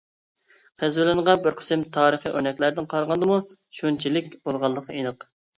[0.79, 3.39] قېزىۋېلىنغان بىر قىسىم تارىخىي ئۆرنەكلەردىن قارىغاندىمۇ
[3.81, 5.33] شۇنچىلىك بولغانلىقى ئېنىق.